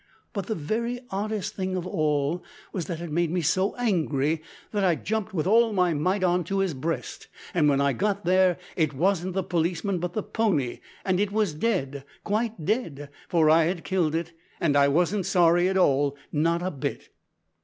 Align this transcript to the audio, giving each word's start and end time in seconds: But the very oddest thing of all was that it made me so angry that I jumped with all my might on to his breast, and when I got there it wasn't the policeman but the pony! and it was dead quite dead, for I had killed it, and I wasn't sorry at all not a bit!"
But 0.33 0.47
the 0.47 0.55
very 0.55 0.99
oddest 1.11 1.55
thing 1.55 1.75
of 1.75 1.85
all 1.85 2.43
was 2.73 2.85
that 2.87 3.01
it 3.01 3.11
made 3.11 3.29
me 3.29 3.41
so 3.41 3.75
angry 3.75 4.41
that 4.71 4.83
I 4.83 4.95
jumped 4.95 5.31
with 5.31 5.45
all 5.45 5.73
my 5.73 5.93
might 5.93 6.23
on 6.23 6.43
to 6.45 6.57
his 6.57 6.73
breast, 6.73 7.27
and 7.53 7.69
when 7.69 7.79
I 7.79 7.93
got 7.93 8.25
there 8.25 8.57
it 8.75 8.93
wasn't 8.95 9.35
the 9.35 9.43
policeman 9.43 9.99
but 9.99 10.13
the 10.13 10.23
pony! 10.23 10.79
and 11.05 11.19
it 11.19 11.31
was 11.31 11.53
dead 11.53 12.03
quite 12.23 12.65
dead, 12.65 13.09
for 13.29 13.47
I 13.51 13.65
had 13.65 13.83
killed 13.83 14.15
it, 14.15 14.33
and 14.59 14.75
I 14.75 14.87
wasn't 14.87 15.27
sorry 15.27 15.69
at 15.69 15.77
all 15.77 16.17
not 16.31 16.63
a 16.63 16.71
bit!" 16.71 17.09